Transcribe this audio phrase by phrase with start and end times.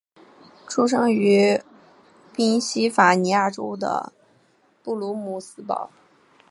[0.67, 1.61] 出生于
[2.33, 4.11] 宾夕法尼亚州的
[4.81, 5.91] 布卢姆斯堡。